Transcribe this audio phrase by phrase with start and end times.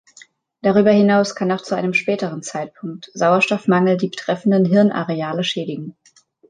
[0.63, 5.95] Darüber hinaus kann auch zu einem späteren Zeitpunkt Sauerstoffmangel die betreffenden Hirnareale schädigen.